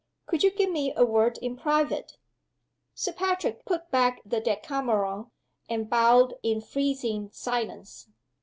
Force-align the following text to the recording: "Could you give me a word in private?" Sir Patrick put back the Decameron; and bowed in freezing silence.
"Could 0.25 0.41
you 0.41 0.49
give 0.49 0.71
me 0.71 0.91
a 0.95 1.05
word 1.05 1.37
in 1.43 1.55
private?" 1.55 2.17
Sir 2.95 3.13
Patrick 3.13 3.65
put 3.65 3.91
back 3.91 4.19
the 4.25 4.39
Decameron; 4.41 5.29
and 5.69 5.91
bowed 5.91 6.33
in 6.41 6.59
freezing 6.59 7.29
silence. 7.31 8.09